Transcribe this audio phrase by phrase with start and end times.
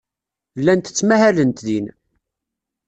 [0.59, 1.87] Llant ttmahalent din.